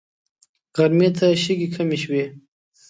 غرمې 0.75 1.09
ته 1.17 1.25
شګې 1.43 1.67
کمې 1.75 1.97
شوې. 2.03 2.23